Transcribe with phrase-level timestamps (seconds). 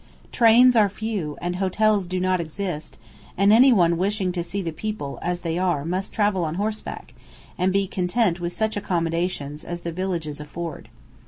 [0.31, 2.97] Trains are few, and hotels do not exist,
[3.37, 7.13] and anyone wishing to see the people as they are must travel on horseback,
[7.55, 10.89] and be content with such accommodation as the villages afford.